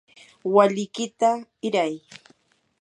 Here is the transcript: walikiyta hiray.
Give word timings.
walikiyta 0.53 1.29
hiray. 1.61 1.93